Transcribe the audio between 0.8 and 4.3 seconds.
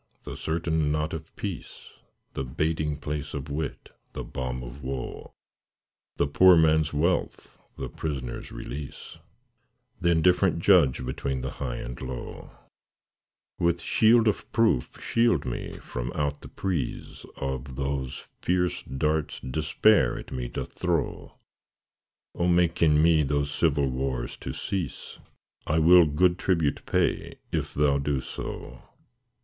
knot of peace, The baiting place of wit, the